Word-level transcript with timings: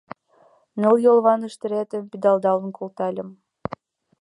Ныл 0.81 0.95
йолван 1.05 1.41
ыштыретым 1.49 2.03
пидылдалын 2.11 2.71
колтальым 2.77 3.29